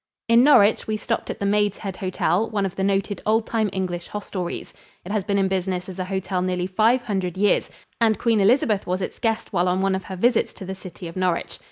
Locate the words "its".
9.03-9.19